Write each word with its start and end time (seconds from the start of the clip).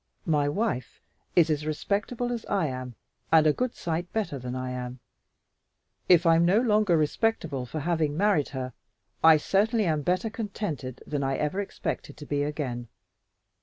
My 0.25 0.49
wife 0.49 0.99
is 1.35 1.51
as 1.51 1.63
respectable 1.67 2.31
as 2.31 2.43
I 2.47 2.65
am 2.65 2.95
and 3.31 3.45
a 3.45 3.53
good 3.53 3.75
sight 3.75 4.11
better 4.11 4.39
than 4.39 4.55
I 4.55 4.71
am. 4.71 4.99
If 6.09 6.25
I'm 6.25 6.43
no 6.43 6.59
longer 6.59 6.97
respectable 6.97 7.67
for 7.67 7.81
having 7.81 8.17
married 8.17 8.49
her, 8.49 8.73
I 9.23 9.37
certainly 9.37 9.85
am 9.85 10.01
better 10.01 10.31
contented 10.31 11.03
than 11.05 11.21
I 11.23 11.35
ever 11.35 11.61
expected 11.61 12.17
to 12.17 12.25
be 12.25 12.41
again. 12.41 12.87